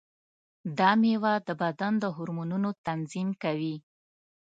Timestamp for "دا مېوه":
0.77-1.33